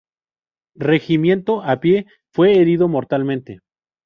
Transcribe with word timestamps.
Regimiento 0.79 1.61
a 1.61 1.79
pie 1.79 2.07
fue 2.33 2.59
herido 2.59 2.87
mortalmente. 2.87 3.59